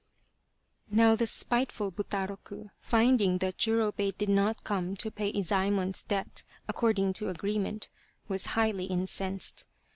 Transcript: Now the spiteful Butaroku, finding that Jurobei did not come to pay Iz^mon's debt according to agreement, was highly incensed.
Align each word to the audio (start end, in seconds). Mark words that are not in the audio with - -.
Now 0.89 1.15
the 1.15 1.27
spiteful 1.27 1.91
Butaroku, 1.91 2.65
finding 2.79 3.37
that 3.37 3.59
Jurobei 3.59 4.17
did 4.17 4.29
not 4.29 4.63
come 4.63 4.95
to 4.95 5.11
pay 5.11 5.31
Iz^mon's 5.31 6.01
debt 6.01 6.41
according 6.67 7.13
to 7.13 7.29
agreement, 7.29 7.87
was 8.27 8.47
highly 8.57 8.85
incensed. 8.85 9.65